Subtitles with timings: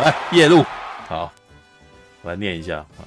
[0.00, 0.64] 来 夜路，
[1.08, 1.32] 好，
[2.22, 3.04] 我来念一下啊。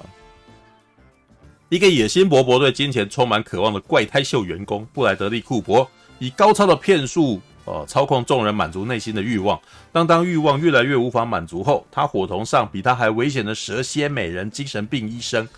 [1.70, 5.88] 一个野心勃勃、对金钱充满渴望的怪胎秀员工布莱德利·库珀，
[6.20, 9.60] 以高超的骗术，呃，操控众人满足内心的欲望。
[9.90, 15.48] 当当欲望越来越无法满足后，他伙同上比他还危险的蛇蝎美人精神病医生，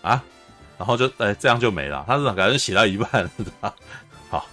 [0.00, 0.22] 啊，
[0.78, 2.04] 然后就，哎、这样就没了。
[2.06, 3.30] 他是感觉写到一半，
[4.30, 4.46] 好，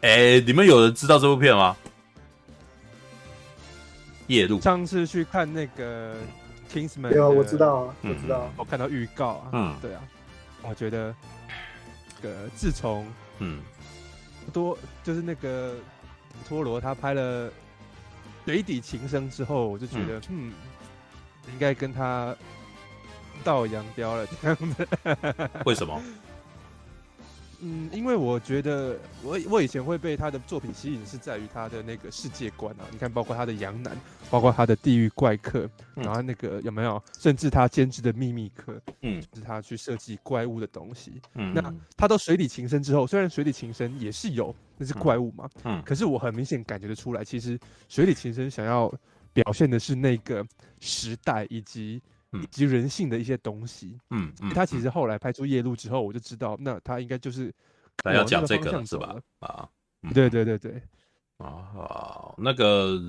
[0.00, 1.76] 哎、你们有人知道这部片吗？
[4.26, 4.60] 夜路。
[4.60, 6.14] 上次去看那个。
[6.74, 8.50] 对啊，我知道啊，我知道。
[8.56, 10.02] 我看到预告啊，嗯，对啊，
[10.62, 11.14] 我觉得，
[12.22, 13.06] 呃自从
[13.38, 13.60] 嗯
[14.52, 15.76] 多就是那个
[16.48, 17.48] 托罗他拍了
[18.44, 20.52] 《水底情深》之后，我就觉得嗯，嗯，
[21.52, 22.34] 应该跟他
[23.44, 24.88] 道扬镳了这样子。
[25.64, 26.02] 为什么？
[27.66, 32.84] 嗯，因为我觉得我我以前会被他的作品吸引，是在于他的那个世界观啊。
[32.92, 33.96] 你看，包括他的杨男，
[34.28, 41.22] 包括他的地狱怪客，然后那个有没有，甚至他监制的秘密客，嗯，就是他去设计怪物的东西。
[41.36, 47.58] 嗯，那他到水底情深之后，虽然水底情深也是有那是怪物嘛，嗯，可是我很明显感觉得出来，其实
[47.88, 48.92] 水底情深想要
[49.32, 50.46] 表现的是那个
[50.80, 52.02] 时代以及。
[52.34, 57.52] 以及人性的一些东西，嗯，嗯，他其实后来拍出夜路之后，我就知道，那他应该就是
[57.96, 59.16] 他要讲这个是吧？
[59.38, 59.68] 啊，
[60.12, 60.82] 对对对对，
[61.38, 63.00] 啊，那个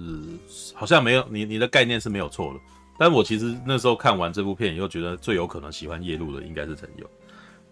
[0.74, 2.60] 好像没有你你的概念是没有错的，
[3.00, 7.10] 但我其实那时候看完这部片以后，觉得最有可能喜欢夜路的应该是陈友，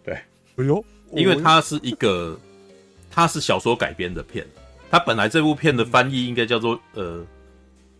[0.03, 0.15] 对，
[0.55, 2.39] 哎呦，因为他是一个，
[3.11, 4.45] 他是小说改编的片，
[4.89, 7.25] 他本来这部片的翻译应该叫做呃，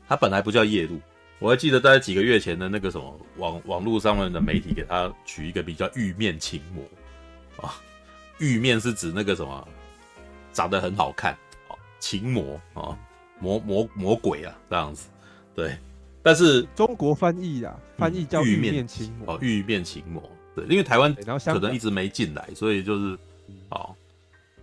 [0.08, 1.00] 他本来不叫夜路。
[1.44, 7.76] 我还记得大概几个月前的那个什么网网络上面的媒体给他取一个比较玉面情魔啊，
[8.38, 9.68] 玉面是指那个什么
[10.54, 11.34] 长得很好看
[11.68, 12.98] 啊，情魔啊，
[13.42, 15.10] 魔魔魔鬼啊这样子，
[15.54, 15.78] 对，
[16.22, 20.24] 但是中国翻译啊，翻译叫玉面情魔哦，玉面情魔，
[20.56, 23.20] 对，因为台湾可能一直没进来，所以就是
[23.72, 23.94] 哦，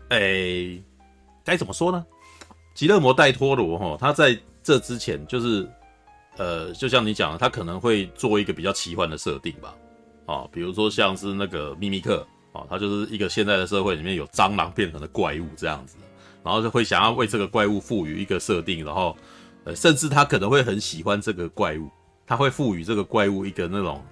[0.09, 0.81] 哎，
[1.45, 2.07] 该怎么说呢？
[2.73, 5.71] 吉勒摩·戴托罗哈，他在这之前就是。
[6.41, 9.75] 呃，就像你讲的，他可能会做一个比较奇幻的设定吧，
[10.25, 15.99] 啊，比如说像是那个秘密客啊，他就是一个现在的社会里面有蟑螂变成的怪物这样子，
[16.43, 19.15] 然后就会想要为这个怪物赋予一个设定，然后
[19.65, 21.91] 呃，甚至他可能会很喜欢这个怪物，
[22.27, 24.03] 他会赋予这个怪物一个那种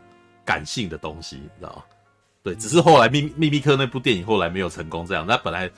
[0.44, 1.83] 感性的东西，你知道吗？
[2.43, 5.71] 对，只是后来秘秘密客那部电影后来没有成功这样，他本来。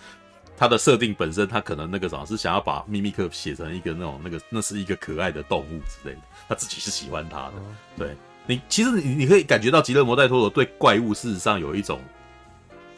[0.60, 6.20] 他的设定本身，他可能那个什么，是想要把秘密客写成一个那种那个，那是一个可爱的动物之类的。
[6.46, 7.52] 他自己是喜欢他的。
[7.96, 8.14] 对
[8.46, 11.98] 你，其实你你可以感觉到吉勒摩·戴托罗对怪物事实上有一种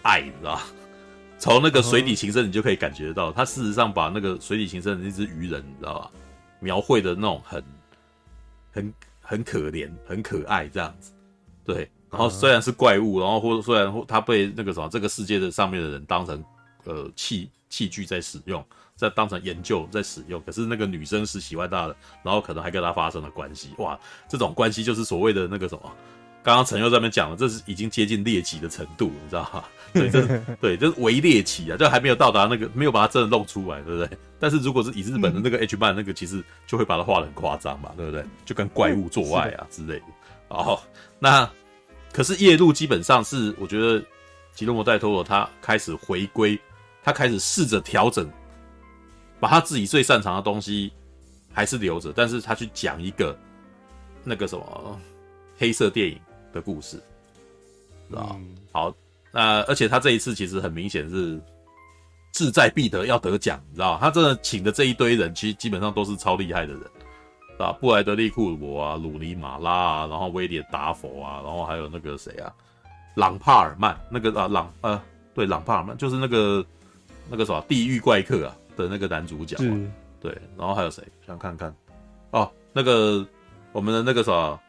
[0.02, 0.60] 爱，你知道？
[1.38, 6.10] 从那个水底情深，你就可以感觉到，他事实上把那个水底情深的那只鱼人，你知道吧？
[6.58, 7.64] 描绘的那种很
[8.72, 11.12] 很很可怜、很可爱这样子。
[11.64, 16.44] 对，然后虽然是怪物，然后或者虽然他被那个什么这个世界的上面的人当成。
[16.84, 18.64] 呃，器器具在使用，
[18.96, 23.98] 在当成研究在使用，可是那个女生是喜欢他的，然后可能还跟他发生了关系，哇，
[24.28, 25.92] 这种关系就是所谓的那个什么，
[26.42, 29.64] 刚刚陈佑在那边讲了，这是已经接近猎奇的程度，你知道吗？
[29.94, 30.26] 对，这
[30.60, 34.18] 对，这是伪猎奇啊，就还没有到达那个，没有把它真的弄出来，对不对？
[34.40, 38.24] 但是如果是以日本的那个 H 漫那个，其实就会把它画的很夸张嘛，对不对？
[38.44, 40.04] 就跟怪物做爱啊之类的。
[40.48, 40.80] 哦，
[41.18, 41.48] 那
[42.12, 44.04] 可是夜路基本上是，我觉得
[44.54, 46.58] 吉隆摩·戴托罗他开始回归。
[47.04, 48.30] 他开始试着调整，
[49.40, 50.92] 把他自己最擅长的东西
[51.52, 53.36] 还是留着，但是他去讲一个
[54.22, 55.00] 那个什么
[55.58, 56.16] 黑色电影
[56.52, 56.96] 的故事，
[58.08, 58.94] 知道、嗯、好，
[59.32, 61.40] 那而且他这一次其实很明显是
[62.32, 66.82] 志在必得，要得奖，你知道他真的请的这一堆人，其实基本上都是超厉害的人，
[67.58, 72.54] 啊，布莱德利库珀啊，鲁尼马拉啊，然后威廉达佛啊，然后还有那个谁啊，
[73.16, 75.02] 朗帕尔曼，那个啊朗呃
[75.34, 76.64] 对朗帕尔曼就是那个。
[77.32, 79.56] 那个什么地狱怪客啊的那个男主角，
[80.20, 81.02] 对，然后还有谁？
[81.26, 81.74] 想看看
[82.30, 83.26] 哦，那个
[83.72, 84.60] 我们的那个什么，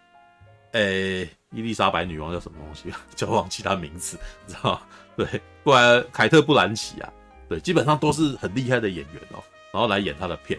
[0.71, 2.89] 诶，伊丽莎白女王叫什么东西？
[3.17, 4.17] 叫忘记他名字，
[4.47, 4.81] 你知道吗？
[5.17, 7.11] 对，不然凯特·布兰奇啊，
[7.49, 9.43] 对，基本上都是很厉害的演员哦，
[9.73, 10.57] 然后来演他的片。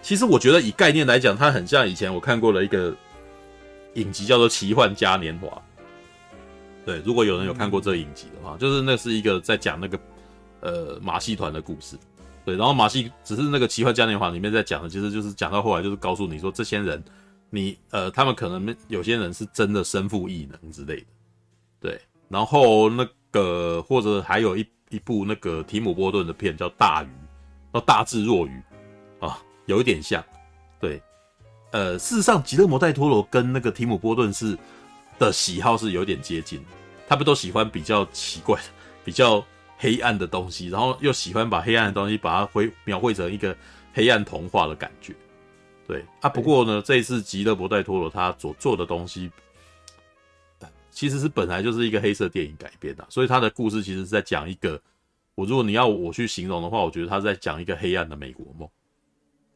[0.00, 2.94] 其实我觉得以概念来讲，他很像以前我看过了一个
[3.94, 5.48] 影集，叫做《奇幻嘉年华》。
[6.86, 9.98] 对，如果有人有看过这个影集的话，就是那是一个在讲那个。
[10.64, 11.94] 呃，马戏团的故事，
[12.42, 17.04] 对，然后马戏只是那个奇幻嘉年华里面在讲的，其实就是讲到后来就是告诉你说，这些人，
[17.50, 21.06] 你呃，他们可能有些人是真的身负异能之类的，
[21.80, 22.00] 对，
[22.30, 27.08] 然后那个或者还有一一部那个提姆波顿的片叫大鱼，
[27.74, 28.62] 叫大智若愚
[29.20, 30.24] 啊，有一点像，
[30.80, 31.02] 对，
[31.72, 34.56] 呃，事实上，吉勒摩戴托罗跟那个提姆波顿是
[35.18, 36.64] 的喜好是有点接近，
[37.06, 38.68] 他们都喜欢比较奇怪的、
[39.04, 39.44] 比较
[39.76, 43.56] 黑暗的东西，然后又喜欢把黑暗的东西把它绘描绘成一个
[43.92, 45.14] 黑暗童话的感觉。
[45.86, 49.30] 对啊，不过呢，这一次吉勒伯戴托罗他所做的东西，
[50.90, 54.80] 其实是本来就是一个黑色电影改编的，所以他的故事其实是在讲一个，
[55.34, 58.68] 我如果你要我去形容的话，我觉得他在讲一个黑暗的美国梦，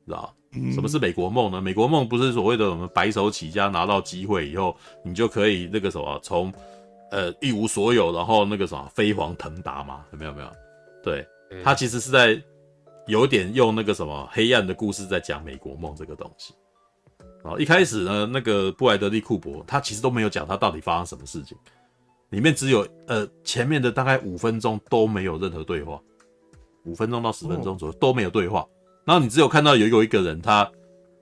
[0.06, 0.34] 知道？
[0.72, 1.60] 什么是美国梦呢？
[1.60, 6.52] 美国梦不是所谓的我们白手起家拿到机会以后，你就可以那个什么从
[7.10, 10.04] 呃一无所有，然后那个什么飞黄腾达嘛？
[10.12, 10.50] 有没有没有？
[11.02, 11.26] 对，
[11.62, 12.40] 他其实是在
[13.06, 16.54] 有点用那个什么黑暗的故事在讲美国梦这个东西。
[17.42, 21.56] 然后一开始呢，那个布莱德利库珀他其实都没有讲他到底发生什么事情，
[22.30, 26.00] 里面只有呃前面的大概五分钟都没有任何对话，
[26.84, 28.66] 五分钟到十分钟左右都没有对话。
[29.04, 30.70] 然后你只有看到有有一个人，他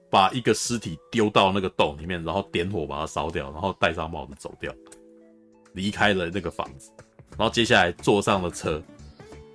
[0.09, 4.73] 把一个尸体丢到那个洞里面，然后点火把它烧掉，然后戴上帽子走掉，
[5.77, 6.91] 离开了那个房子。
[7.37, 8.81] 然后接下来坐上了车，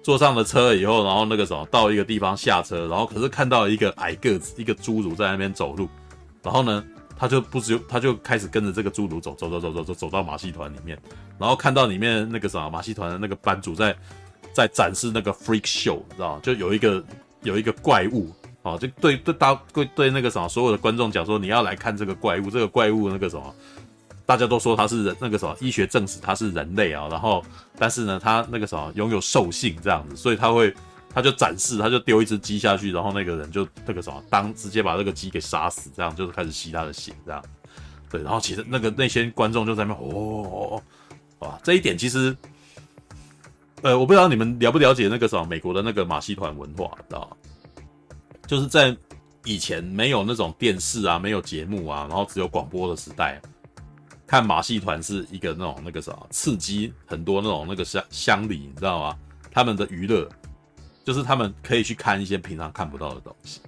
[0.03, 5.89] 坐上了车以后，然后那个什么到一个地方下车，然后可是看到一个矮个子一个侏儒在那边走路，
[6.43, 6.83] 然后呢，
[7.19, 10.99] 他就不只有他就开始跟着这个侏儒走走走走走走走到马戏团里面，
[11.39, 13.95] 然后看到里面那个什么马戏团的那个班主在
[14.55, 16.39] 在展示那个 freak show，你知道？
[16.41, 17.05] 就有一个。
[17.45, 18.31] 有一个怪物，
[18.63, 23.53] 哦，就对对大对对那个什么所有的观众讲说，你要来看这个怪物，这个怪物那个什么，
[24.25, 27.45] 大家都说他是人，那个什么医学证实他是人类啊，然后
[27.79, 30.75] 但是呢，他那个什么拥有兽性这样子，所以他会
[31.15, 37.43] 他就展示，他就丢一只鸡下去，然后那个人就那个什么当直接把这个鸡给杀死，这样就是开始吸他的血这样，
[38.11, 40.83] 对，然后其实那个那些观众就在那边哦哦哦，
[41.41, 42.37] 哇，这一点其实。
[43.85, 47.37] 呃，我不知道你们了不了解那个什么美国的那个马戏团文化，知道吗？
[48.47, 48.97] 就是在
[49.45, 53.43] 以前没有那种电视啊，没有节目啊，然后只有广播的时代，
[54.33, 59.19] 看马戏团是一个那种那个什么刺激很多那种那个乡乡里，你知道吗？
[59.53, 60.27] 他们的娱乐
[61.05, 63.61] 就是他们可以去看一些平常看不到的东西，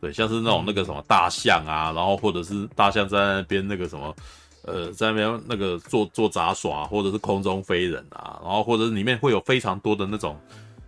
[0.00, 4.14] 对，像是那种那个什么大象啊，然后或者是大象在那边那个什么。
[4.62, 10.36] 呃，在那边那个做做杂耍，或者是空中飞人啊，然后或者里面会有非常多的那种、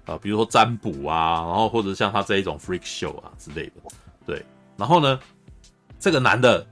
[0.07, 3.75] 呃，比如说占卜啊，然后或者像他这一种 freak show 啊之类的，
[4.27, 4.45] 对。
[4.77, 5.21] 然后呢，
[6.01, 6.67] 这个男的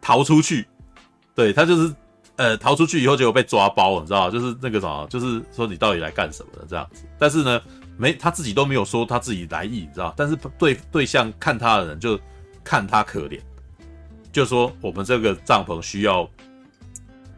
[0.00, 0.66] 逃出去，
[1.34, 1.94] 对，他就是
[2.36, 4.30] 呃逃出去以后就被抓包，你知道吗？
[4.30, 7.04] 就是那个什么，就是说你到底来干什么的这样子。
[7.18, 7.60] 但是呢，
[7.96, 10.12] 没他自己都没有说他自己来意，你知道？
[10.16, 12.18] 但是对对象看他的人就
[12.62, 13.40] 看他可怜。
[14.32, 16.28] 就说我们这个帐篷需要，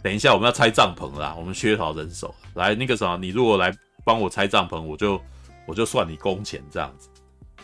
[0.02, 3.74] 等一下我们要拆帐篷啦，我们缺少人手，来那个什么，你如果来
[4.04, 5.20] 帮我拆帐篷，我就
[5.66, 7.08] 我就算你工钱这样子。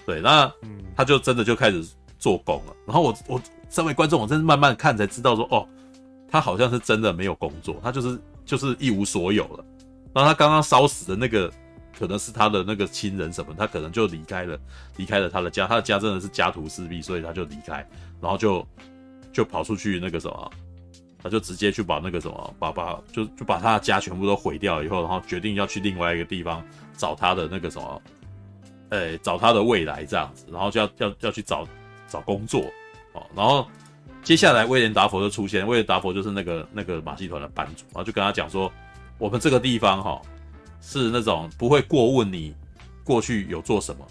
[0.06, 0.50] 对，那
[0.96, 1.86] 他就真的就开始
[2.18, 2.72] 做工了。
[2.86, 5.68] 然后我我身为观众，我真是慢慢看才知道说，哦，
[6.30, 9.64] 他好像是真的没有工作，他就是就是一无所有了。
[10.14, 11.52] 然后他刚刚烧死的那个，
[11.98, 14.58] 可能是他的那个亲人什么，他可能就离开了，
[14.96, 17.86] 离开了他的家，他的家真的是家徒四壁，所以他就离开，
[18.20, 18.66] 然后就。
[19.30, 20.50] 就跑出去那个什么，
[21.22, 26.64] 他就直接去把那个什么，把把就就把他的家全部都毁掉以后，然后决定要去另外一个地方
[26.96, 28.02] 找他的那个什么，
[28.88, 31.64] 哎、找他的未来这样子，然后就要要要去找
[32.08, 32.62] 找工作
[33.12, 33.68] 哦，然后
[34.28, 38.70] 接下来威廉达佛就出现，威廉达佛就是那个那个马戏团的班主，然后就跟他讲说，
[39.16, 40.20] 我们这个地方哈
[40.82, 42.54] 是那种不会过问你
[43.04, 44.06] 过去有做什么，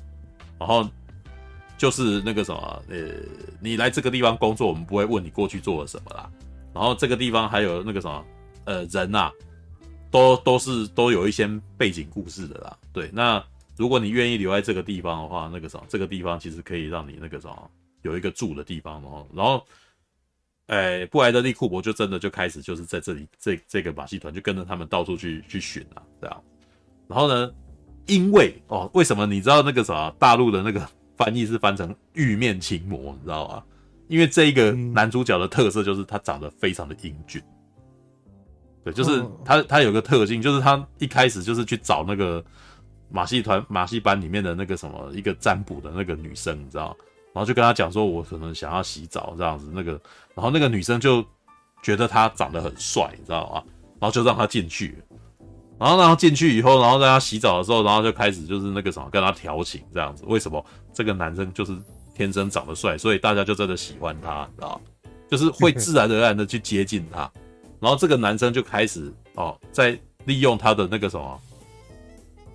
[0.58, 0.90] 然后。
[1.78, 2.98] 就是那个什么，呃，
[3.60, 6.28] 你来这个地方工作，我们不会问你过去做了什么啦。
[6.74, 8.26] 然后这个地方还有那个什么，
[8.66, 9.32] 呃，人呐、啊，
[10.10, 11.48] 都都是都有一些
[11.78, 12.76] 背景故事的啦。
[12.92, 13.44] 对，那
[13.76, 17.70] 如果你愿意留在这个地方的话，那个什么，这个地方其实可以让你那个什么
[18.02, 19.00] 有一个住的地方。
[19.04, 19.64] 然后，然后，
[20.68, 26.44] 哎，布莱德利库珀就真的就开始就是在这里这这个马戏团就跟着他们到处去去寻啊，这样。
[27.08, 27.52] 然后呢，
[28.06, 30.88] 因为哦，为什么你知道那个什么大陆的那个？
[31.18, 33.64] 翻译是翻成玉面情魔，你知道吗？
[34.08, 37.42] 因为这一个男主角的特色就是他长得非常的英俊，
[38.84, 42.46] 对，就是他他有个特性，就是他一开始就是去找那个
[43.10, 49.92] 马戏团马戏班里面的那个什么一个占卜的那个女生，你知道，然然后就跟他讲说，我可能想要洗澡这样子，那个，
[50.34, 51.24] 然后那个女生就
[51.84, 53.64] 觉得他长得很帅，你知道吗？
[54.00, 54.98] 然后就让他进去。
[55.78, 60.24] 然后让他进去以后，然后在他洗澡的时候，然后就开始就是那个什么跟他调情这样子。
[60.26, 61.78] 为什么这个男生就是
[62.16, 64.82] 天生长得帅，所以大家就真的喜欢他，知道？
[65.30, 67.32] 就是会自然而然的去接近他。
[67.80, 71.40] 然后这个男生就开始哦，在利用他的那个什么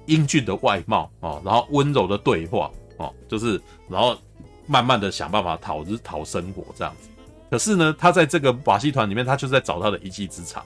[0.06, 4.18] 英俊的外貌哦，然后温柔的对话哦，就是然后
[4.66, 7.08] 慢慢的想办法讨日讨生活这样子。
[7.50, 10.64] 可是呢，他在这个马戏团里面，他就是在找他的一技之长。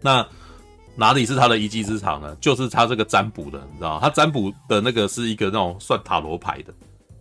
[0.00, 0.26] 那
[0.94, 2.36] 哪里是他的一技之长呢？
[2.40, 3.98] 就是他这个占卜的，你知道？
[4.00, 6.72] 他占卜的那个是一个那种算塔罗牌的，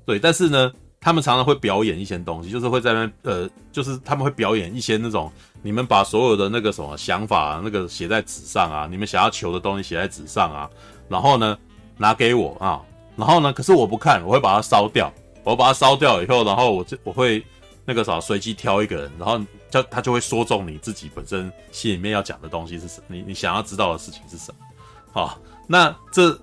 [0.06, 0.18] 对。
[0.18, 10.70] 但是呢，他们常常会表演一些东西，就是会在那呃，就是他们会表演一些那种，你们把所有的那个什么想法那个写在纸上啊，你们想要求的东西写在纸上啊，
[11.10, 11.58] 然后呢
[11.98, 12.82] 拿给我啊，
[13.16, 15.14] 然后呢，可是我不看，我会把它烧掉，
[15.46, 17.42] 我把它烧掉以后，然后我就我会
[17.86, 19.40] 那个啥随机挑一个人，然后。
[19.68, 24.66] 就他就会说中你自己本身心里面要讲的东西是什么，你你想要知道的事情是什么？
[25.12, 25.38] 好，
[25.68, 26.40] 那这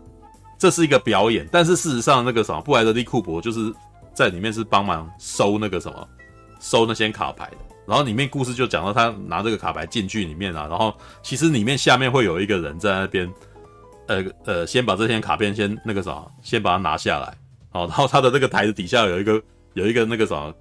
[0.59, 3.73] 这是一个表演，但是事实上那个什么布莱德利库珀就是
[4.13, 6.07] 在里面是帮忙收那个什么
[6.61, 7.57] 收那些卡牌的，
[7.87, 13.33] 然后里面故事就讲到他拿这个卡牌进去里面啊，然后其实里面下面会有一个人在那边，
[14.09, 17.35] 呃呃，先把这些卡片先那个啥，先把它拿下来，
[17.73, 19.43] 好，然后他的那个台子底下有一个
[19.75, 20.55] 有一个那个什么。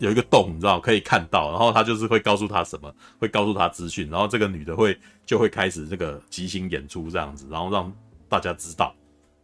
[0.00, 7.92] 有一个洞，你知道可以看到，然后他就是会告诉他什么，会告诉他资讯，然后这个女的会就会开始这个即兴演出这样子，然后让
[8.28, 8.94] 大家知道，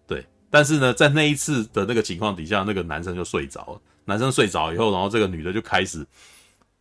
[0.07, 0.25] 对。
[0.51, 3.81] 但是呢，在那一次的那个情况底下，那个男生就睡着了。
[4.05, 6.07] 男生睡着以后，然后这个女的就开始，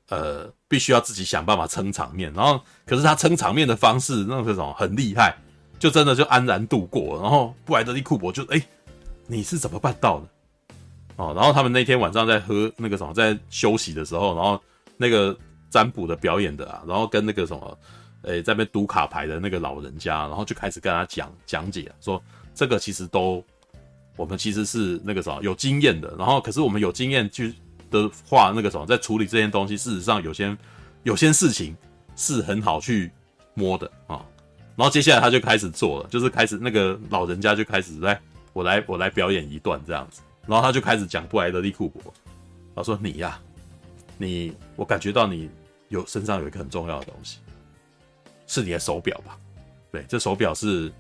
[0.10, 2.32] 呃，必须要自己想办法撑场面。
[2.32, 5.36] 然后，可是他撑场面的方式，那是什么很厉害，
[5.80, 7.20] 就真的就安然度过。
[7.20, 8.62] 然后布莱德利库珀就，哎，
[9.28, 10.28] 你是怎么办到的？
[11.16, 14.60] 哦，然后他们那天晚上在喝那个什么，在休息的时候，然后
[14.98, 15.38] 那个
[15.70, 17.78] 占卜的表演的啊，然后跟那个什么，
[18.24, 22.22] 诶，在那边读卡牌的那个老人家，然后就开始跟他讲讲解，说
[22.56, 23.44] 这个其实都
[24.16, 27.54] 我们其实是那个什么有经验的，然后可是我们有经验去
[27.92, 30.58] 的话，那个什么在处理这件东西，事实上有些
[31.04, 31.76] 有些事情
[32.16, 33.12] 是很好去
[33.54, 34.26] 摸的啊、
[34.76, 38.20] 然后接下来他就开始做了，就是开始那个老人家就开始来，
[38.54, 40.22] 我来我来表演一段这样子。
[40.46, 42.14] 然后他就开始讲布莱德利库珀，
[42.76, 43.40] 他说：“你呀、
[44.18, 45.50] 你我感觉到你
[45.88, 47.40] 有身上有一个很重要的东西，
[48.46, 49.40] 是你的手表吧？
[49.90, 50.92] 对，这手表是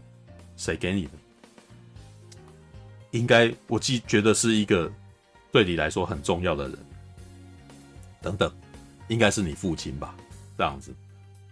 [0.55, 1.11] 谁给你的？
[3.11, 4.89] 应该我记觉得是一个
[5.51, 6.77] 对你来说很重要的人，
[8.21, 8.49] 等等，
[9.09, 10.15] 应该是你父亲吧？
[10.57, 10.95] 这样子。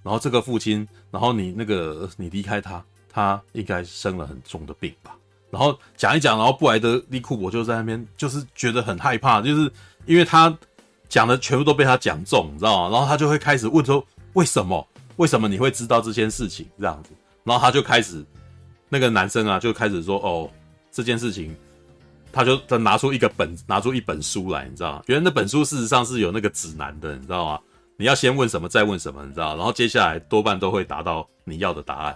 [0.01, 5.17] 然后这个父亲，然后你那个你离开他，他应该生了很重的病吧？”
[5.51, 9.69] 然后讲一讲，然后布莱德利库珀就在那边，就是觉得很害怕，就是
[10.05, 10.57] 因为他
[11.09, 12.89] 讲的全部都被他讲中，你知道吗？
[12.95, 14.01] 然后他就会开始问说
[14.33, 14.87] ：“为什么？
[15.17, 17.09] 为什么你会知道这件事情？”这样子，
[17.43, 18.25] 然后他就开始，
[18.87, 20.49] 那个男生啊，就开始说：“哦，
[20.89, 21.53] 这件事情，
[22.31, 25.03] 他就他拿出一个本，拿出一本书来，你知道吗？
[25.07, 27.59] 原来那本书事实上是有那个指南的，你知道吗？
[27.97, 29.57] 你要先问什么，再问什么，你知道？
[29.57, 32.15] 然后接下来多半都会达到你要的答案，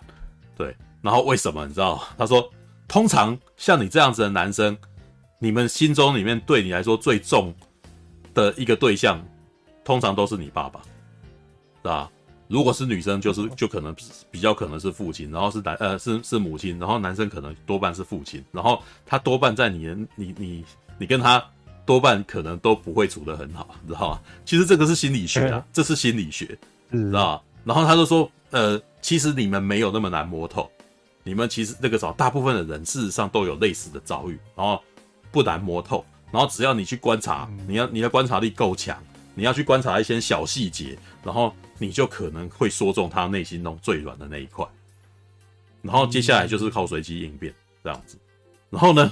[0.55, 0.73] 对。
[1.01, 1.67] 然后为什么？
[1.67, 2.01] 你知道？
[2.17, 2.49] 他说。”
[2.87, 4.77] 通常像你这样子的男生，
[5.39, 7.53] 你们心中里面对你来说最重
[8.33, 9.19] 的一个对象，
[9.83, 10.79] 通常都是你爸爸，
[11.81, 12.11] 是吧？
[12.47, 13.93] 如果是女生，就是就可能
[14.29, 20.65] 比较可能是父亲，然后是男呃是是母亲，然后男生可能多半是父亲，然后他多半在你你你
[20.99, 21.43] 你跟他
[21.87, 24.19] 多半可能都不会处得很好，你知道吗？
[24.45, 26.55] 其实这个是心理学啊，这是心理学，
[26.91, 27.43] 知道吧？
[27.63, 30.69] 然后他就说，呃，其实你们没有那么难摸透。
[31.25, 34.79] 你们其实那个时候，大部分的人事实上都有类似的遭遇，然后
[35.31, 39.03] 不难摸透，然后只要你去观察，你要你的观察力够强，
[39.33, 44.63] 你要去观察一些小细节，然后你就可能会说中他内心中最软的那一块，
[45.81, 47.51] 然后接下来就是靠随机应变
[47.83, 48.19] 这样子，
[48.69, 49.11] 然后呢，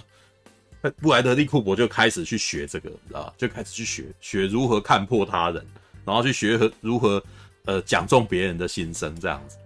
[1.01, 3.33] 布莱德利库珀就开始去学这个，你知道吧？
[3.39, 5.65] 就开始去学学如何看破他人，
[6.05, 7.21] 然后去学和如何
[7.65, 9.57] 呃讲中别人的心声这样子，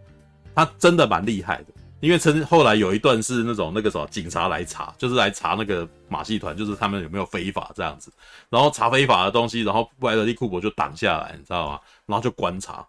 [0.56, 1.74] 他真的蛮厉害的。
[2.00, 8.12] 因为曾后来有一段是那种那个什么警察来查，就是来查那个马戏团，就是他们有没有非法这样子，
[8.50, 11.80] 然后查非法的东西，然后布莱德利库珀就挡下来，你知道吗？
[12.06, 12.86] 然后就观察，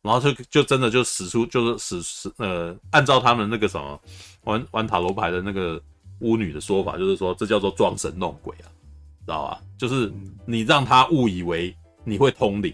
[0.00, 4.00] 然后就就真的就使出就是使使呃，按照他们那个什么
[4.44, 5.80] 玩玩塔罗牌的那个
[6.20, 8.70] 巫女的说法，就是说这叫做装神弄鬼啊，
[9.26, 9.60] 知道吧？
[9.76, 10.12] 就是
[10.46, 12.72] 你让他误以为你会通灵。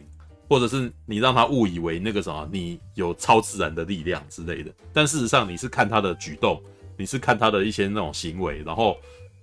[0.48, 6.58] 或者是你让他误以为那个什么，你有超自然的力量之类的，但事实上你是看他的举动，
[6.96, 8.96] 你是看他的一些那种行为，然后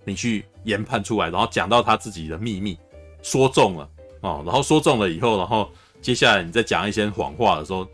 [0.04, 2.76] 你去研判出来，然后讲到他自己的秘密，
[3.22, 3.88] 说中了
[4.22, 5.70] 哦，然后说中了以后，然后
[6.02, 7.88] 接下来你再讲一些谎话的时候，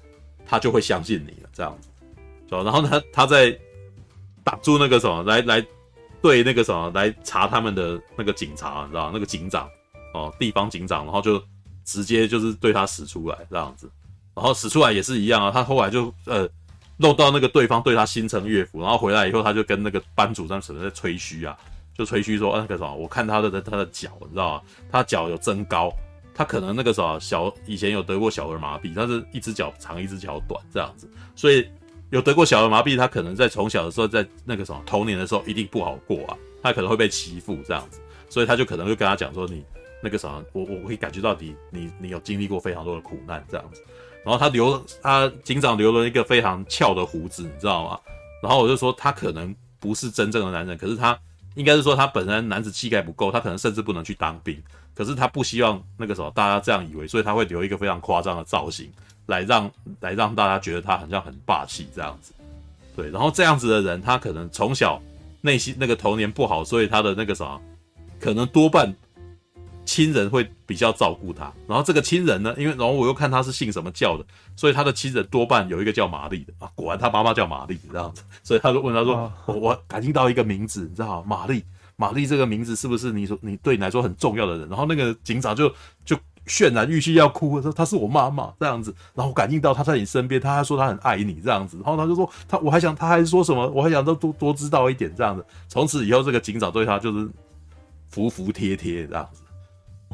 [0.46, 1.90] 他就会相信你了，这样子，
[2.50, 3.54] 然后他他在
[4.42, 5.68] 挡住那个什么，来来
[6.22, 9.70] 对那个什么来查他们的那个警察，你知道那个警长
[10.14, 11.44] 哦，地方警长，然后就。
[11.86, 13.90] 直接就是对他使出来这样子，
[14.34, 15.52] 然后使出来也是一样啊。
[15.52, 16.48] 他后来就呃
[16.98, 21.58] 弄到那个对方对他心诚悦服，然后回来以后他就跟那个班主任什么在吹嘘啊，
[21.98, 24.62] 就吹嘘说，那个什么，我看他的他的脚，你知道吗？
[24.92, 25.92] 他脚有增高，
[26.34, 31.68] 他可能那个什么小以前有得过小儿麻痹，他是一只脚长一只脚短这样子，所以
[32.12, 39.64] 有得过小儿麻痹，他可能在从小的时候在那个什么童年的时候一定不好过啊，他可能会被欺负这样子，所以他就可能会跟他讲说，你
[40.02, 43.82] 那个什么，我我可以感觉到你你你有经历过非常多的苦难这样子，
[44.24, 48.00] 然后他留他警长留了一个非常翘的胡子，你知道吗？
[48.42, 51.18] 然后我就说他可能不是真正的男人，可是他。
[51.56, 54.58] 应该是说他本身男子气概不够，他可能甚至不能去当兵。
[54.96, 58.90] 可是他不希望那个时候大家这样以为，所以他会留一个非常夸张的造型，
[59.26, 62.32] 来让来让大家觉得他好像很霸气这样子。
[62.96, 65.02] 对，然后这样子的人，他可能从小
[65.42, 67.62] 内心那个童年不好，所以他的那个什么，
[68.18, 68.96] 可能多半。
[69.86, 74.24] 亲人会比较照顾他，然后这个亲人呢，因为然后我又看他是信什么教的，
[74.56, 81.38] 所以他的亲人多半有一个叫玛丽的啊，果然他妈妈叫玛丽这样子，所以他就问他说：“哦、我我感应到一个名字，你知道吗？
[81.38, 81.64] 玛丽，
[81.98, 85.68] 玛丽这个名字是不是你说你对你来说很重要的人？”然后那个警长就
[86.06, 95.46] 就泫然欲泣要哭，说：“她是我妈妈这样子。”然后我感应到她在你身边，他还说他很爱你这样子，然后他就说他我还想他还说什么，我还想多多多知道一点这样子。
[95.68, 97.28] 从此以后，这个警长对他就是
[98.10, 99.41] 服服帖帖这样子。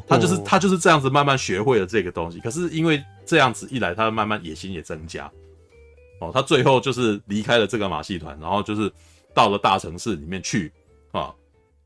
[0.06, 5.30] 他就是他就是这样子慢慢学会了这个东西，可是因为这样子一来，他慢慢野心也增加。
[6.20, 8.92] 哦，他最后就是离开了这个马戏团，然后就是
[9.32, 10.72] 到了大城市里面去
[11.12, 11.32] 啊，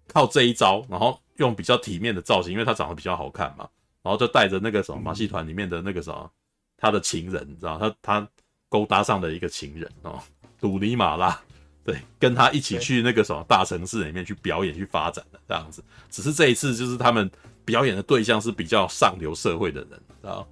[0.09, 3.69] 靠这一招，然后用比较体面的造型，因为他长得比较好看嘛，
[4.03, 6.31] 然后就带着那个什么马戏团里面的那个什么
[6.79, 8.29] 他的情人，你知道他他
[8.71, 10.19] 勾搭上的一个情人哦，
[10.61, 11.39] 鲁尼马拉，
[11.85, 17.31] 对，跟他一起去那个什么大城市里面去表演去发展的这样子，只是这一次就是他们。
[17.65, 20.45] 表演的对象是比较上流社会的人啊，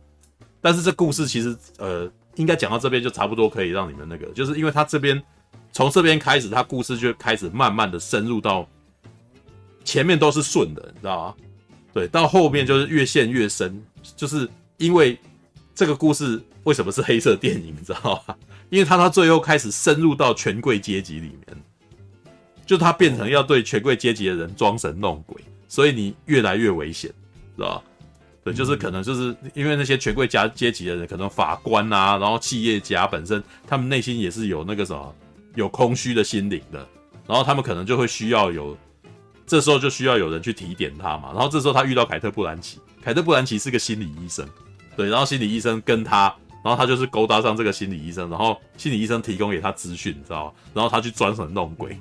[0.61, 5.21] 但是这故事其实呃，应该讲到这边就差不多可以让你们那个，就是因为他这边
[5.73, 8.69] 从这边开始，他故事就开始慢慢的深入到
[9.85, 11.35] 前面都是顺的，你知道吗？
[11.93, 13.83] 对，到后面就是越陷越深，
[14.17, 15.19] 就是因为
[15.75, 18.37] 这个故事为什么是黑色电影，你知道吗？
[18.69, 21.65] 因为他到最后开始深入到权贵阶级里面，
[22.65, 25.43] 就他变成要对权贵阶级的人装神弄鬼。
[25.71, 27.09] 所以你越来越危险，
[27.57, 27.85] 知道吧？
[28.43, 35.15] 对，就是可能就是因为那些权贵家阶级的人，可能法官啊，然后企业家本身，他们内心也是有那个什么，
[35.55, 36.85] 有空虚的心灵的，
[37.27, 38.77] 然后他们可能就会需要有，
[39.47, 41.31] 这时候就需要有人去提点他嘛。
[41.33, 44.45] 然后这时候他遇到凯特·布兰奇，凯特·布兰奇是个心理医生，
[44.97, 50.55] 对，然后心理医生跟他，然后他就是勾搭上这个心理医生，然后心理医生提供给他资讯，你知道吧？
[50.75, 51.97] 然后他去装神弄鬼，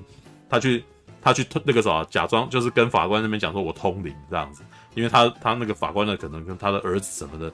[0.49, 0.83] 他去。
[1.29, 4.63] 他去那个什么，假装就是跟法官那边讲说，我通灵这样子，
[4.95, 7.53] 因为他他那个法官呢，可能跟他的儿子什么的，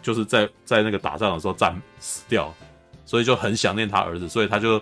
[0.00, 2.52] 就是在在那个打仗的时候战死掉，
[3.04, 4.80] 所以就很想念他儿子，所以他就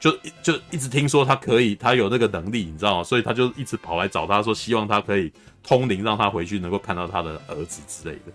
[0.00, 0.10] 就
[0.42, 3.04] 就一直听说他可以，他有那个能力，你知道吗？
[3.04, 5.30] 所以他就一直跑来找他说，希望他可以
[5.62, 8.32] 通灵，让他回去能够看到他的儿子之类的。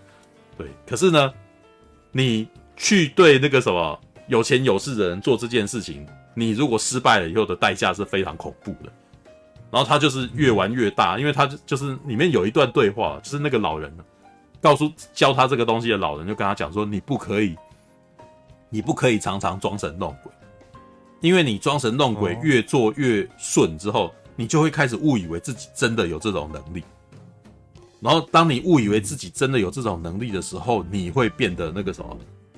[0.56, 1.32] 对，可是呢，
[2.12, 8.92] 你去对那个什么有钱有势的人做这件事情，你如果失败了以后的代价是非常恐怖的。
[9.70, 13.92] 然后他就是越玩越大，因为他就就是里面有一段对话，就是那个老人，
[14.60, 17.56] 告诉教他这个东西的老人就跟他讲说，你不可以，
[18.70, 20.32] 你不可以常常装神弄鬼，
[21.20, 26.84] 因为你装神弄鬼越做越顺之后，你就会开始误以为自己真的有这种能力。
[28.00, 32.16] 然后当你误以为自己真的有这种能力的时候，你会变得那个什么，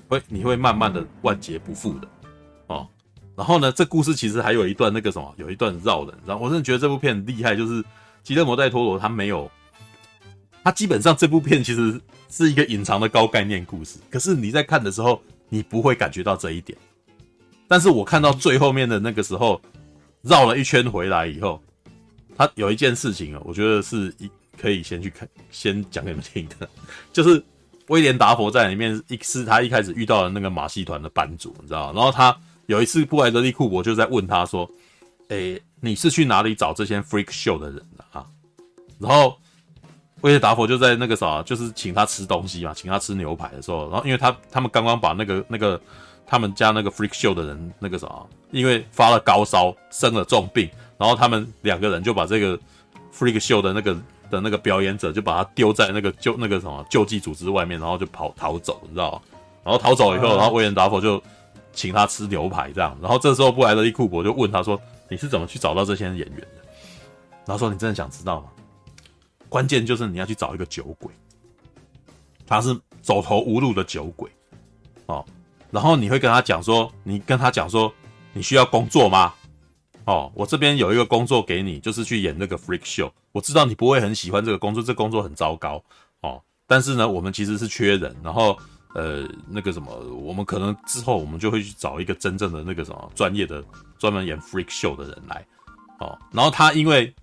[0.08, 2.08] 会你会慢慢的万劫不复的。
[3.36, 6.14] 然后呢，这故事其实还有一段那个什么，有一段绕人。
[6.24, 7.84] 然后我真的觉得这部片很厉害，就是
[8.22, 9.50] 吉勒摩·戴托罗他没有，
[10.64, 13.98] 他基本上这部片其实是一个隐藏的高概念故事。
[14.08, 16.78] 可是你在看的时候，你不会感觉到这一点。
[17.68, 19.60] 但是我看到最后面的那个时候，
[20.22, 21.62] 绕了一圈回来以后，
[22.38, 26.66] 他有一件事情啊，我觉得是一可以先去看，先讲给你们听的，
[27.12, 27.44] 就是
[27.88, 32.34] 威廉·达佛在里面一是他一开始遇到了那个马戏团的班主，你知道，然后他。
[32.66, 34.68] 有一次，布莱德利·库珀就在问他说
[35.28, 38.26] ：“诶、欸，你是去哪里找这些 freak show 的人的啊？”
[38.98, 39.36] 然后
[40.22, 45.80] 威廉·达佛就在那个啥，就是请他吃东西嘛，请他吃牛排的时候，然后因为他他们刚刚把那个那个
[46.26, 48.08] 他们家那个 freak show 的人那个啥，
[48.50, 52.58] 因为发了高烧，生了重病，然后他们两个人就把这个
[53.16, 53.94] freak show 的那个
[54.28, 59.20] 的那个表演者就把他丢在那个救那个什么救济组织外面，然后就跑逃走，你知道吗？
[59.62, 61.22] 然后逃走以后，然后威廉·达佛就。
[61.76, 66.64] 请他吃牛排，这样，然后这时候布莱德利库珀就问他说：“你是怎么去找到这些演员的？”
[67.46, 68.48] 然后说：“你真的想知道吗？
[69.48, 71.12] 关键就是你要去找一个酒鬼，
[72.44, 74.28] 他是走投无路的酒鬼
[75.06, 75.24] 哦。
[75.70, 77.92] 然后你会跟他讲说，你跟他讲说，
[78.32, 79.32] 你需要工作吗？
[80.06, 83.10] 哦，我这边有一个工作给你，就是去演那个 freak show。
[83.32, 85.82] 我知道你不会很喜欢这个工作，这工作很糟糕
[86.22, 86.42] 哦。
[86.66, 88.58] 但是呢，我们其实是缺人，然后
[88.96, 93.62] 呃，那个什么，我们可能之后我们就会去找一个真正的那个什么专业的、
[93.98, 95.46] 专门演 freak show 的人来
[95.98, 96.18] 哦。
[96.32, 97.14] 然后他因为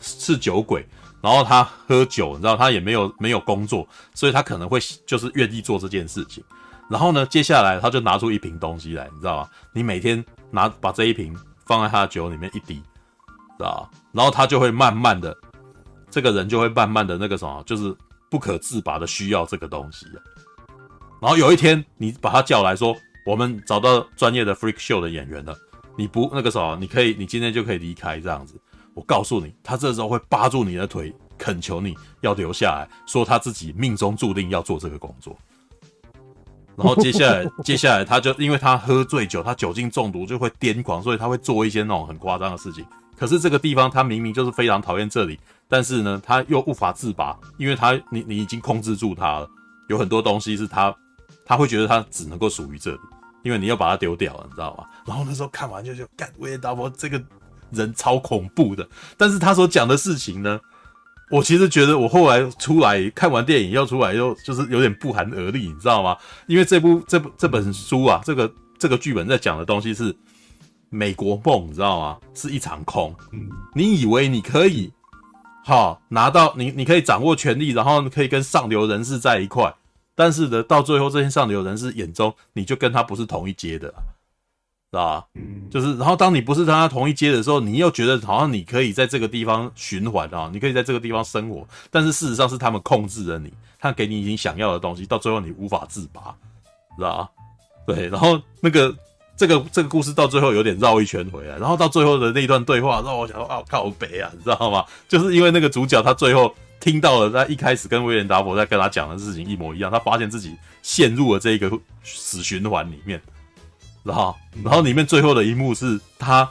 [0.00, 0.86] 是酒鬼，
[1.20, 6.44] 然后他喝酒，你知道他也没有没有工作，所以他可能会就是愿意做这件事情。
[6.88, 9.50] 然后呢，接下来他就拿出一瓶东西来，你知道吗？
[9.74, 12.74] 你每天拿把这一瓶放在他的酒里面一滴，
[13.58, 13.90] 知道？
[14.12, 15.36] 然后他就会慢慢的，
[16.08, 17.92] 这个人就会慢慢的那个什么，就是。
[18.30, 20.06] 不可自拔的需要这个东西，
[21.20, 25.54] 然后有一天你把他叫来说，我们找到专业的 freak show 的演员了，
[25.96, 28.58] 你不那个什么，你可以，你今天就可以离开这样子。
[28.94, 35.36] 我告诉你，他这时候会扒住你的腿，恳求你要留下来，说他自己命中注定要做这个工作。
[36.76, 42.84] 然后接下来， 接下来他就因为他喝醉酒，他酒精中毒就会癫狂，所以他会做一些那种很夸张的事情。
[43.16, 45.38] 可是这个地方他明明就是非常讨厌这里。
[45.68, 49.48] 但是呢，他又无法自拔，因为他你你已经控制住他了，
[49.88, 50.94] 有很多东西是他
[51.50, 52.98] 他会觉得他只能够属于这里，
[53.42, 54.84] 因为你要把他丢掉了，你知道吗？
[55.04, 57.20] 然后那时候看完就就干，威廉达佛这个
[57.72, 58.88] 人超恐怖的。
[59.16, 60.60] 但是他所讲的事情呢，
[61.28, 66.16] 我其实觉得我后来出来看完电影要出来又就是有点不寒而栗，你知道吗？
[66.46, 70.16] 因为这部这部这本书啊，这个这个剧本在讲的东西是
[70.88, 72.16] 美国梦，你知道吗？
[72.32, 73.12] 是一场空。
[73.74, 74.92] 你以为你可以。
[75.64, 79.74] 好，拿到你，你可以掌握权力，然后可以跟上流人士在一块。
[80.14, 83.88] 但是呢，到最后这些上流人士眼中，你就跟他不是同一阶的，
[84.90, 85.26] 是吧？
[85.34, 91.66] 嗯，就是，然后当你不是跟他同一阶的时候，你又觉得好像你可以在这个地方循环啊，你可以在这个地方生活。
[91.90, 96.34] 但是事实上是他们控制了你，他给你已经想要的东西，到最后你无法自拔，
[96.96, 97.30] 知道吧？
[97.86, 98.94] 对，然后那个。
[99.36, 104.84] 这个这个故事到最后有点绕一圈回来，然后到最后的那一段对话，让我想说啊，靠北啊，你知道吗？
[105.08, 111.70] 就是因为那个主角他最后听到了他一开始跟威廉达佛在跟他讲的事情一模一样，他发现自己陷入了这个
[112.02, 113.20] 死循环里面，
[114.02, 116.50] 然后然后里面最后的一幕是他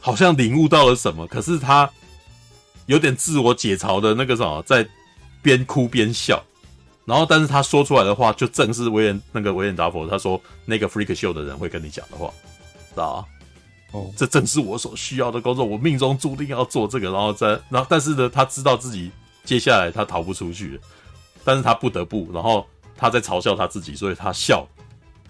[0.00, 1.88] 好像领悟到了什么，可是他
[2.86, 4.86] 有点自我解嘲的那个什么，在
[5.42, 6.42] 边哭边笑。
[7.06, 12.32] 然后，但是他说出来的话，就正是威廉那个威廉达佛他说那个 freak show 的人会跟你讲的话，
[12.88, 13.26] 知道吗？
[13.92, 17.10] 哦，这正是我所需要的工作，我命中注定要做这个。
[17.10, 19.10] 然后在，然后，但是呢，他知道自己
[19.44, 20.80] 接下来他逃不出去，
[21.44, 24.66] 但是他不得不，然后他在嘲笑他自己，所以他笑，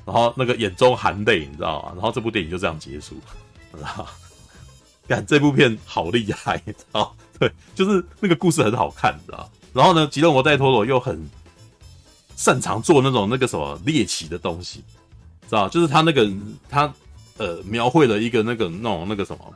[0.07, 1.93] 然后那个眼中含泪，你知道吗？
[1.95, 3.17] 然后这部电影就这样结束，
[3.77, 4.07] 知道吗？
[5.09, 7.15] 看这部片好厉害，知道？
[7.39, 9.51] 对，就是那个故事很好看，知道？
[9.73, 11.29] 然后呢，吉隆摩戴托罗又很。
[12.37, 14.83] 擅长做那种那个什么猎奇的东西，
[15.49, 15.69] 知道？
[15.69, 16.29] 就是他那个
[16.69, 16.93] 他
[17.37, 19.55] 呃描绘了一个那个那种那个什么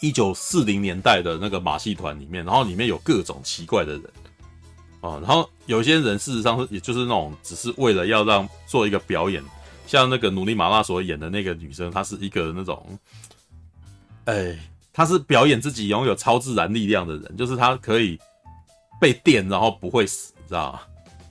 [0.00, 4.02] 一九四零年代的那个马戏团里面，然后里面有各种奇怪的人
[5.00, 9.42] 啊，然后有些人事实上是也就是那种只是为了要让做一个表演，
[9.86, 12.98] 像那个努力马拉所演的那个女生，她是一个那种，
[14.24, 14.58] 哎，
[14.92, 18.18] 她是表演自己拥有超自然力量的人，就是她可以
[19.00, 20.80] 被电然后不会死，知道吗？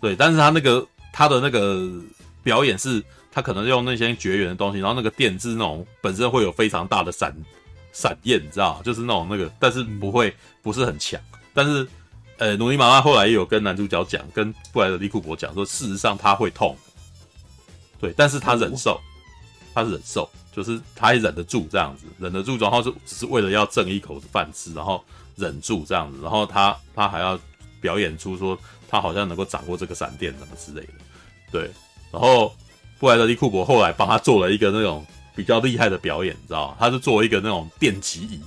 [0.02, 1.90] 对，但是她那个她的那个
[2.44, 7.36] 表演是，他可能用那些绝缘的东西，然后那个电是那种本身会有非常大的闪
[7.98, 10.32] 闪电，你知道就是那种那个，但是不会
[10.62, 11.20] 不是很强。
[11.54, 11.88] 但是，
[12.38, 16.78] 呃，努尼玛拉后来也有跟男主角讲，跟布莱德利库珀讲说，事实上他会痛，
[18.00, 19.02] 对，但是他忍受，
[19.74, 25.04] 他忍受，就是他也忍得住这样子，忍得住，然后就只是为了要挣一口饭吃，然后
[25.36, 27.40] 忍住这样子，然后他他还要
[27.82, 28.58] 表演出说。
[28.90, 30.94] 他好像能够掌握这个闪电什么之类的，
[31.52, 31.70] 对。
[32.10, 32.56] 然后
[32.98, 35.06] 布莱德利库珀后来帮他做了一个那种
[35.38, 36.76] 比较厉害的表演，你知道？
[36.78, 38.42] 他是做一个那种电击椅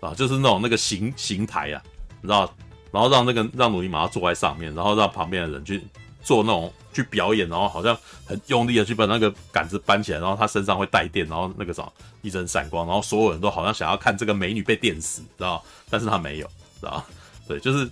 [0.00, 1.82] 啊，就是那种那个形形台啊，
[2.22, 2.50] 你知道？
[2.92, 5.82] 然后让那个让努尼玛坐在上面，然后让旁边的人去
[6.22, 11.92] 做那种去表演，然后好像很用力的去把那个杆子搬起来，然后他身上会带电，然后那个什么
[12.22, 15.62] 一阵闪光，然后所有人都好像想要看这个美女被电死，知道？
[15.90, 16.46] 但是他没有，
[16.80, 17.04] 知道？
[17.46, 17.90] 对，就是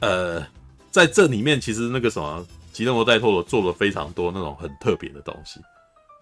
[0.00, 0.44] 呃。
[0.88, 5.60] 在这里面，其实那个什么吉勒摩戴托罗做了非常多那种很特别的东西，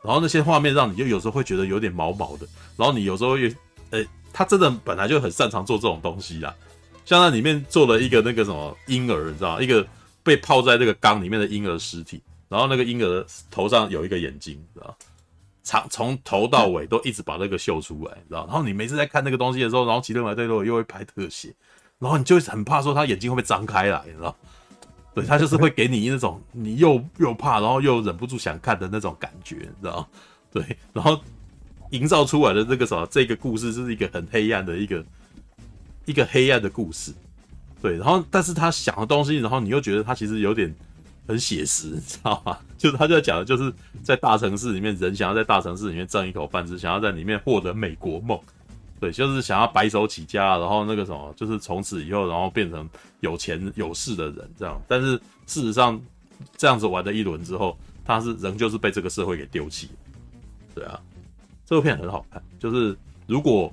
[0.05, 3.53] 然后那些画面让你就有时候会觉得有点毛毛的，然后你有时候也，
[3.89, 6.55] 呃、他真的本来就很擅长做这种东西啦，
[7.07, 9.87] 像那里面做了一个那个什么婴儿，你知道，一个
[10.23, 14.95] 被泡在这个缸里面的婴儿尸体，然后那个婴儿头上有一个眼睛，知道，
[15.63, 21.55] 长从头到尾都一直把那个秀出来，知道，然后你每次在看那个东西的时候，然后吉勒摩戴托罗又会拍特写，
[21.99, 24.37] 然后你就很怕说他眼睛会不会张开来，你知道。
[25.15, 30.09] 对，他就是会给你那种你又又怕，然后又忍不住想看的那种感觉，你知道？
[30.53, 31.21] 对，然后
[31.91, 35.05] 营造出来的这个什么这个故事就是一个很黑暗的一个
[36.07, 37.13] 一个黑暗的故事，
[37.81, 40.75] 对，然后但是他想的东西，然后你又觉得他其实有点
[41.29, 42.59] 很写实，你知道吗？
[42.77, 43.73] 就是他就在讲的就是
[44.03, 48.39] 在大城市里面，人想要在大城市里面挣一口饭吃，想要在里面获得美国梦。
[49.05, 52.89] 对，就是想要白手起家，然后那个什么，就是从此以后，然后变成
[53.21, 54.81] 有钱有势的人这样。
[54.89, 56.01] 但是事实上，
[56.57, 59.91] 这样子玩了一轮之后，他是仍旧是被这个社会给丢弃。
[60.75, 60.99] 对啊，
[61.67, 62.43] 这部片很好看。
[62.59, 63.71] 就是如果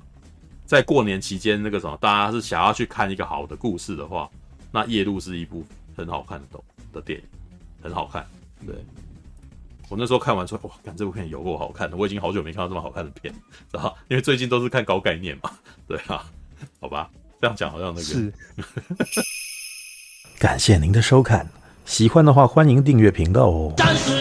[0.65, 4.30] 在过年期间那个什么，大家是想要去看一个好的故事的话，
[4.70, 5.65] 那《夜路》是一部
[5.96, 6.60] 很好看的
[6.91, 7.26] 的电影，
[7.82, 8.28] 很好看。
[8.67, 8.76] 对。
[9.91, 11.97] 我那时候看完之后，哇，看这部片有够好看的！
[11.97, 13.34] 我已经好久没看到这么好看的片，
[13.69, 15.51] 知道因为最近都是看高概念嘛，
[15.86, 16.23] 对啊，
[16.80, 17.10] 好吧，
[17.41, 18.34] 这样讲好像那个是。
[20.39, 21.45] 感谢您的收看，
[21.86, 23.73] 喜欢的话欢迎订阅频道哦。
[23.75, 24.12] 战士，